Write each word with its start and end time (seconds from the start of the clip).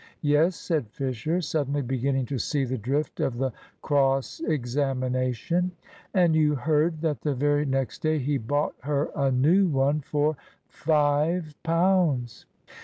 "Yes," 0.23 0.55
said 0.55 0.87
Fisher, 0.89 1.41
suddenly 1.41 1.83
beginning 1.83 2.25
to 2.25 2.39
see 2.39 2.65
the 2.65 2.79
drift 2.79 3.19
of 3.19 3.37
the 3.37 3.53
cross 3.83 4.39
examination. 4.39 5.73
"And 6.11 6.35
you 6.35 6.55
heard 6.55 7.01
that 7.01 7.21
the 7.21 7.35
very 7.35 7.67
next 7.67 7.99
day 8.01 8.17
he 8.17 8.39
bought 8.39 8.73
her 8.79 9.11
a 9.15 9.31
new 9.31 9.67
one 9.67 9.99
for 10.01 10.37
five 10.67 11.53
pounds?" 11.61 12.47